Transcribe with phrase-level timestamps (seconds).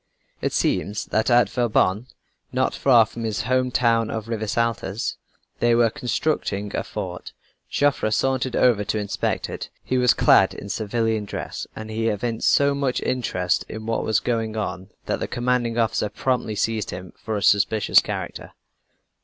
[0.41, 2.07] It seems that at Vauban,
[2.51, 5.17] not far away from his home town of Rivesaltas,
[5.59, 7.33] they were constructing a fort.
[7.69, 9.69] Joffre sauntered over to inspect it.
[9.83, 14.19] He was clad in civilian dress and he evinced so much interest in what was
[14.19, 18.53] going on that the commanding officer promptly seized him for a suspicious character.